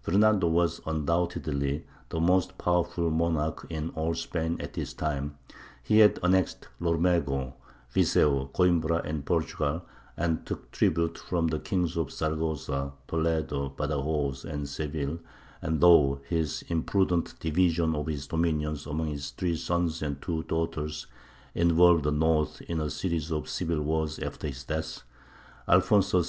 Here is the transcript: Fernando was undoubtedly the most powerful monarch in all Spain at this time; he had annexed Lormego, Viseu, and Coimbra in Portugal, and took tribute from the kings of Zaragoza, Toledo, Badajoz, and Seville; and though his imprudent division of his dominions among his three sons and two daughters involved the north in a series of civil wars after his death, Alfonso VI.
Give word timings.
Fernando 0.00 0.48
was 0.48 0.80
undoubtedly 0.84 1.86
the 2.08 2.18
most 2.18 2.58
powerful 2.58 3.08
monarch 3.08 3.64
in 3.70 3.90
all 3.90 4.14
Spain 4.16 4.56
at 4.60 4.72
this 4.74 4.92
time; 4.92 5.38
he 5.80 6.00
had 6.00 6.18
annexed 6.24 6.66
Lormego, 6.80 7.52
Viseu, 7.94 8.40
and 8.40 8.52
Coimbra 8.52 9.06
in 9.06 9.22
Portugal, 9.22 9.84
and 10.16 10.44
took 10.44 10.72
tribute 10.72 11.16
from 11.16 11.46
the 11.46 11.60
kings 11.60 11.96
of 11.96 12.10
Zaragoza, 12.10 12.94
Toledo, 13.06 13.68
Badajoz, 13.78 14.44
and 14.44 14.68
Seville; 14.68 15.20
and 15.62 15.80
though 15.80 16.20
his 16.28 16.64
imprudent 16.66 17.38
division 17.38 17.94
of 17.94 18.08
his 18.08 18.26
dominions 18.26 18.86
among 18.88 19.06
his 19.10 19.30
three 19.30 19.54
sons 19.54 20.02
and 20.02 20.20
two 20.20 20.42
daughters 20.48 21.06
involved 21.54 22.02
the 22.02 22.10
north 22.10 22.60
in 22.62 22.80
a 22.80 22.90
series 22.90 23.30
of 23.30 23.48
civil 23.48 23.82
wars 23.82 24.18
after 24.18 24.48
his 24.48 24.64
death, 24.64 25.04
Alfonso 25.68 26.22
VI. 26.22 26.24